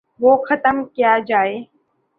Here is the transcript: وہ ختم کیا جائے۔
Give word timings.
وہ 0.19 0.35
ختم 0.49 0.83
کیا 0.85 1.17
جائے۔ 1.27 1.63